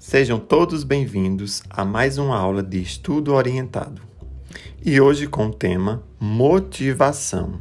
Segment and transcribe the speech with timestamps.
[0.00, 4.00] Sejam todos bem-vindos a mais uma aula de estudo orientado.
[4.82, 7.60] E hoje com o tema motivação.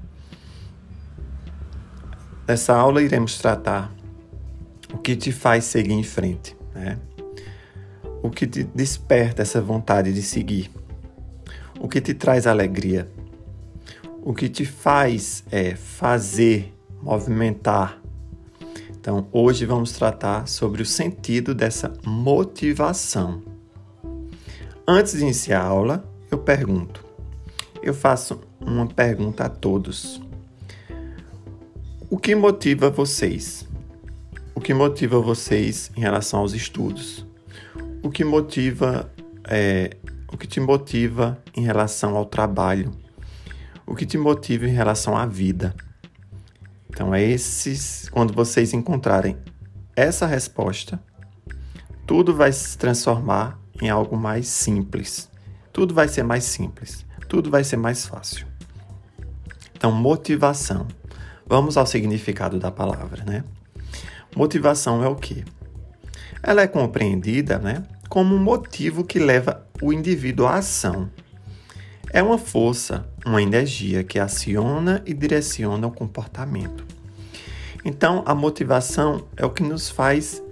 [2.47, 3.93] Nessa aula iremos tratar
[4.93, 6.97] o que te faz seguir em frente, né?
[8.23, 10.71] O que te desperta essa vontade de seguir.
[11.77, 13.11] O que te traz alegria.
[14.21, 18.01] O que te faz é fazer, movimentar,
[19.09, 23.41] então, hoje vamos tratar sobre o sentido dessa motivação.
[24.87, 27.03] Antes de iniciar a aula, eu pergunto.
[27.81, 30.21] Eu faço uma pergunta a todos.
[32.07, 33.67] O que motiva vocês?
[34.53, 37.25] O que motiva vocês em relação aos estudos?
[38.03, 39.11] O que motiva
[39.47, 39.97] é,
[40.31, 42.91] o que te motiva em relação ao trabalho?
[43.87, 45.73] O que te motiva em relação à vida?
[46.99, 49.37] Então, é esses, quando vocês encontrarem
[49.95, 51.01] essa resposta,
[52.05, 55.31] tudo vai se transformar em algo mais simples.
[55.71, 57.05] Tudo vai ser mais simples.
[57.29, 58.45] Tudo vai ser mais fácil.
[59.73, 60.89] Então, motivação.
[61.47, 63.45] Vamos ao significado da palavra, né?
[64.35, 65.45] Motivação é o quê?
[66.43, 71.09] Ela é compreendida, né, como um motivo que leva o indivíduo à ação.
[72.11, 76.83] É uma força, uma energia que aciona e direciona o comportamento.
[77.85, 80.43] Então, a motivação é o que nos faz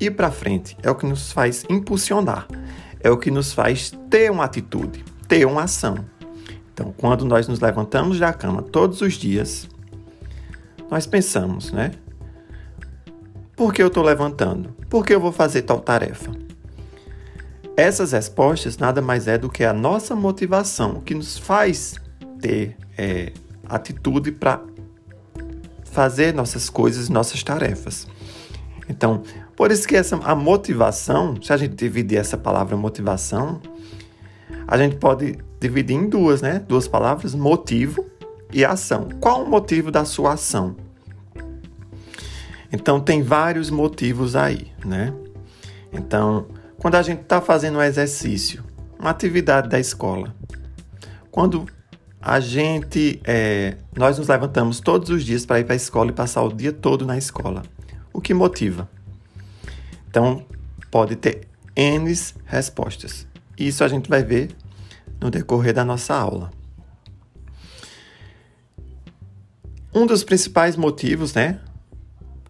[0.00, 2.48] ir para frente, é o que nos faz impulsionar,
[3.00, 6.04] é o que nos faz ter uma atitude, ter uma ação.
[6.72, 9.68] Então, quando nós nos levantamos da cama todos os dias,
[10.90, 11.92] nós pensamos, né?
[13.54, 14.70] Por que eu estou levantando?
[14.88, 16.32] Por que eu vou fazer tal tarefa?
[17.76, 21.94] Essas respostas nada mais é do que a nossa motivação, que nos faz
[22.40, 23.32] ter é,
[23.68, 24.60] atitude para
[25.84, 28.06] fazer nossas coisas, nossas tarefas.
[28.88, 29.22] Então,
[29.56, 33.60] por isso que essa, a motivação, se a gente dividir essa palavra motivação,
[34.66, 36.58] a gente pode dividir em duas, né?
[36.66, 38.04] Duas palavras, motivo
[38.52, 39.08] e ação.
[39.20, 40.76] Qual o motivo da sua ação?
[42.72, 45.12] Então, tem vários motivos aí, né?
[45.92, 46.46] Então,
[46.82, 48.64] quando a gente está fazendo um exercício,
[48.98, 50.34] uma atividade da escola,
[51.30, 51.64] quando
[52.20, 56.12] a gente, é, nós nos levantamos todos os dias para ir para a escola e
[56.12, 57.62] passar o dia todo na escola.
[58.12, 58.90] O que motiva?
[60.08, 60.44] Então,
[60.90, 62.12] pode ter N
[62.46, 63.28] respostas.
[63.56, 64.50] Isso a gente vai ver
[65.20, 66.50] no decorrer da nossa aula.
[69.94, 71.60] Um dos principais motivos, né,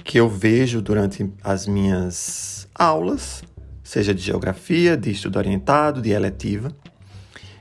[0.02, 3.44] que eu vejo durante as minhas aulas,
[3.92, 6.72] seja de geografia, de estudo orientado, de eletiva,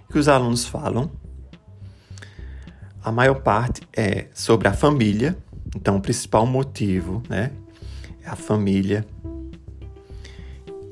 [0.10, 1.12] que os alunos falam
[3.04, 5.36] a maior parte é sobre a família.
[5.76, 7.52] Então, o principal motivo, né,
[8.24, 9.06] é a família.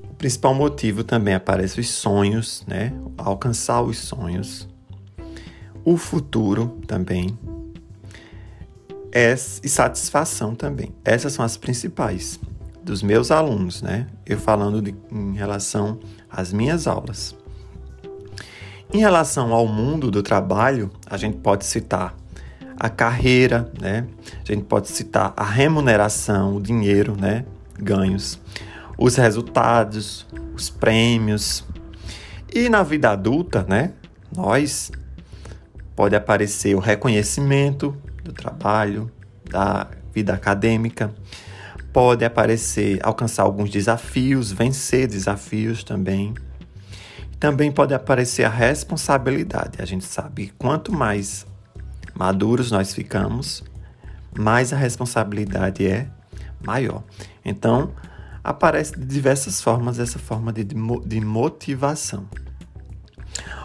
[0.09, 4.67] O principal motivo também aparece os sonhos, né, alcançar os sonhos.
[5.85, 7.37] O futuro também.
[9.13, 10.91] E satisfação também.
[11.05, 12.39] Essas são as principais
[12.89, 14.07] dos meus alunos, né?
[14.25, 17.35] Eu falando de, em relação às minhas aulas.
[18.91, 22.15] Em relação ao mundo do trabalho, a gente pode citar
[22.79, 24.07] a carreira, né?
[24.43, 27.45] A gente pode citar a remuneração, o dinheiro, né?
[27.77, 28.39] Ganhos,
[28.97, 30.25] os resultados,
[30.55, 31.63] os prêmios.
[32.51, 33.91] E na vida adulta, né?
[34.35, 34.91] Nós
[35.95, 39.11] pode aparecer o reconhecimento do trabalho,
[39.47, 41.13] da vida acadêmica,
[41.93, 46.33] pode aparecer alcançar alguns desafios, vencer desafios também.
[47.39, 49.81] Também pode aparecer a responsabilidade.
[49.81, 51.45] A gente sabe que quanto mais
[52.13, 53.63] maduros nós ficamos,
[54.37, 56.09] mais a responsabilidade é
[56.65, 57.03] maior.
[57.43, 57.91] Então,
[58.43, 62.27] aparece de diversas formas essa forma de, de motivação.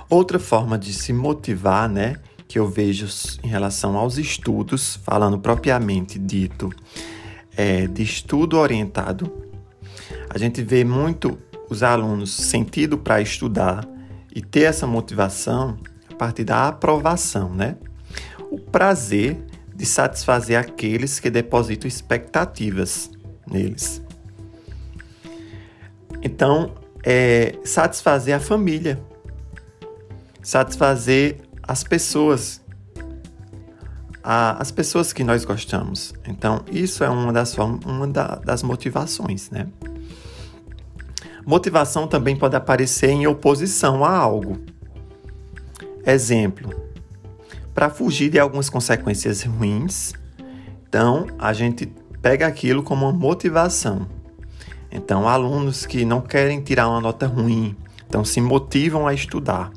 [0.08, 3.08] Outra forma de se motivar, né, que eu vejo
[3.42, 6.70] em relação aos estudos, falando propriamente dito,
[7.56, 9.32] é, de estudo orientado,
[10.28, 13.86] a gente vê muito os alunos sentido para estudar
[14.34, 15.78] e ter essa motivação
[16.10, 17.76] a partir da aprovação, né?
[18.50, 19.38] O prazer
[19.74, 23.10] de satisfazer aqueles que depositam expectativas
[23.46, 24.02] neles.
[26.22, 26.74] Então,
[27.04, 28.98] é satisfazer a família,
[30.42, 32.62] satisfazer as pessoas,
[34.24, 36.14] a, as pessoas que nós gostamos.
[36.26, 39.68] Então, isso é uma das, uma da, das motivações, né?
[41.46, 44.58] Motivação também pode aparecer em oposição a algo.
[46.06, 46.74] Exemplo:
[47.74, 50.14] para fugir de algumas consequências ruins,
[50.88, 51.92] então a gente
[52.22, 54.08] pega aquilo como uma motivação.
[54.90, 59.70] Então, alunos que não querem tirar uma nota ruim, então se motivam a estudar.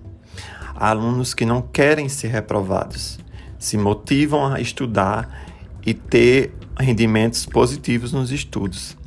[0.76, 3.20] Alunos que não querem ser reprovados,
[3.60, 5.48] se motivam a estudar
[5.86, 8.98] e ter rendimentos positivos nos estudos.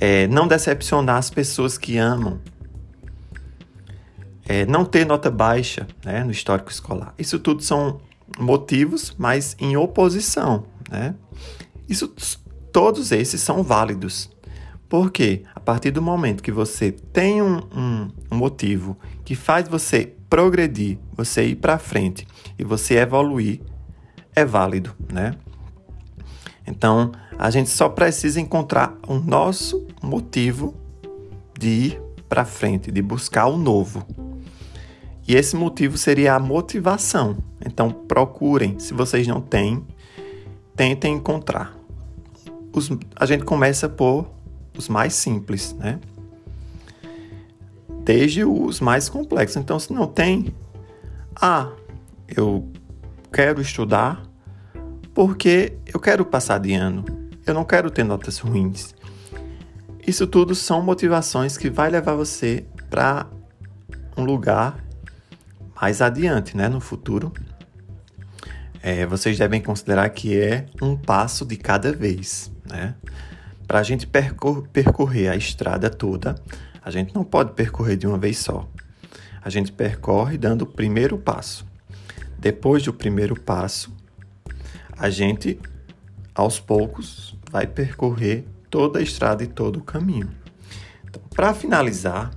[0.00, 2.40] É, não decepcionar as pessoas que amam.
[4.48, 7.14] É, não ter nota baixa né, no histórico escolar.
[7.18, 8.00] Isso tudo são
[8.38, 10.64] motivos, mas em oposição.
[10.90, 11.14] Né?
[11.88, 12.12] Isso,
[12.72, 14.30] todos esses são válidos.
[14.88, 20.14] Porque a partir do momento que você tem um, um, um motivo que faz você
[20.30, 23.60] progredir, você ir para frente e você evoluir,
[24.34, 25.34] é válido, né?
[26.66, 30.74] Então, a gente só precisa encontrar o nosso motivo
[31.58, 34.06] de ir para frente, de buscar o novo.
[35.26, 37.38] E esse motivo seria a motivação.
[37.64, 39.84] Então, procurem, se vocês não têm,
[40.76, 41.76] tentem encontrar.
[42.72, 44.30] Os, a gente começa por
[44.78, 45.98] os mais simples, né?
[48.12, 49.56] Desde os mais complexos.
[49.56, 50.52] Então, se não tem,
[51.40, 51.70] ah,
[52.26, 52.68] eu
[53.32, 54.20] quero estudar
[55.14, 57.04] porque eu quero passar de ano.
[57.46, 58.96] Eu não quero ter notas ruins.
[60.04, 63.28] Isso tudo são motivações que vai levar você para
[64.16, 64.84] um lugar
[65.80, 67.32] mais adiante, né, no futuro.
[68.82, 72.96] É, vocês devem considerar que é um passo de cada vez, né?
[73.68, 76.34] Para a gente percor percorrer a estrada toda,
[76.82, 78.68] a gente não pode percorrer de uma vez só.
[79.42, 81.66] A gente percorre dando o primeiro passo.
[82.38, 83.94] Depois do primeiro passo,
[84.96, 85.58] a gente,
[86.34, 90.30] aos poucos, vai percorrer toda a estrada e todo o caminho.
[91.04, 92.30] Então, para finalizar,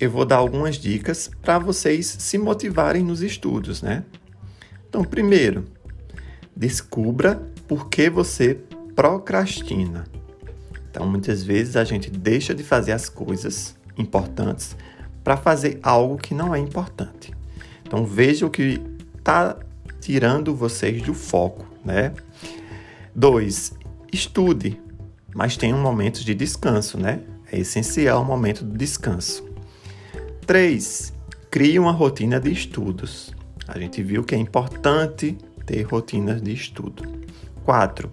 [0.00, 4.04] eu vou dar algumas dicas para vocês se motivarem nos estudos, né?
[4.88, 5.64] Então, primeiro,
[6.56, 7.36] descubra
[7.68, 8.58] por que você
[8.94, 10.04] procrastina.
[10.92, 14.76] Então, muitas vezes a gente deixa de fazer as coisas importantes
[15.24, 17.32] para fazer algo que não é importante.
[17.82, 18.78] Então, veja o que
[19.16, 19.56] está
[20.02, 22.12] tirando vocês do foco, né?
[23.14, 23.72] Dois,
[24.12, 24.78] estude,
[25.34, 27.20] mas tenha um momento de descanso, né?
[27.50, 29.48] É essencial o momento do descanso.
[30.46, 31.14] Três,
[31.50, 33.32] crie uma rotina de estudos.
[33.66, 37.02] A gente viu que é importante ter rotinas de estudo.
[37.64, 38.10] Quatro,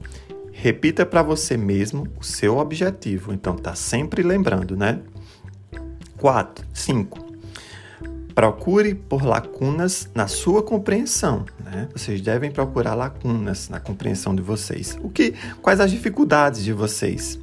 [0.62, 3.32] Repita para você mesmo o seu objetivo.
[3.32, 5.00] Então, tá sempre lembrando, né?
[6.18, 6.66] 4.
[6.74, 7.18] 5.
[8.36, 11.46] Procure por lacunas na sua compreensão.
[11.64, 11.88] Né?
[11.96, 14.98] Vocês devem procurar lacunas na compreensão de vocês.
[15.02, 17.40] O que, quais as dificuldades de vocês?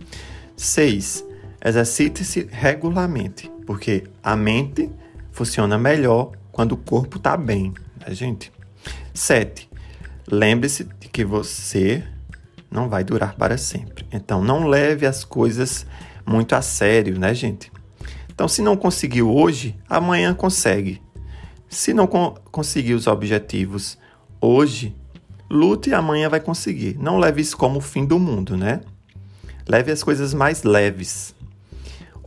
[0.54, 1.24] 6.
[1.64, 4.90] Exercite-se regularmente, porque a mente
[5.32, 8.52] funciona melhor quando o corpo está bem, né, gente?
[9.14, 9.70] 7.
[10.30, 12.04] Lembre-se de que você
[12.70, 14.06] não vai durar para sempre.
[14.12, 15.86] Então, não leve as coisas
[16.24, 17.70] muito a sério, né, gente?
[18.32, 21.00] Então, se não conseguiu hoje, amanhã consegue.
[21.68, 23.98] Se não co conseguir os objetivos
[24.40, 24.94] hoje,
[25.48, 26.96] lute e amanhã vai conseguir.
[26.98, 28.80] Não leve isso como o fim do mundo, né?
[29.68, 31.34] Leve as coisas mais leves.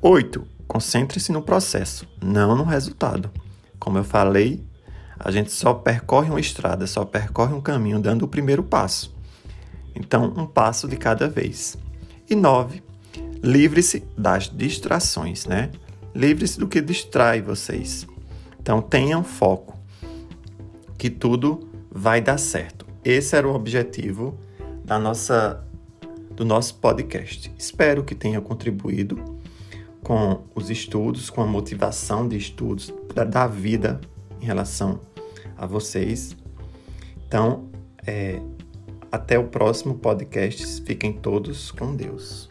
[0.01, 0.45] 8.
[0.67, 3.31] Concentre-se no processo, não no resultado.
[3.79, 4.63] Como eu falei,
[5.17, 9.13] a gente só percorre uma estrada, só percorre um caminho dando o primeiro passo.
[9.95, 11.77] Então, um passo de cada vez.
[12.29, 12.83] E nove,
[13.43, 15.71] livre-se das distrações, né?
[16.13, 18.07] Livre-se do que distrai vocês.
[18.59, 19.77] Então, tenham foco,
[20.97, 22.85] que tudo vai dar certo.
[23.03, 24.37] Esse era o objetivo
[24.83, 25.65] da nossa,
[26.31, 27.51] do nosso podcast.
[27.57, 29.39] Espero que tenha contribuído
[30.03, 33.99] com os estudos, com a motivação de estudos da vida
[34.41, 34.99] em relação
[35.57, 36.35] a vocês.
[37.27, 37.69] Então,
[38.05, 38.41] é,
[39.11, 40.81] até o próximo podcast.
[40.83, 42.48] Fiquem todos com Deus.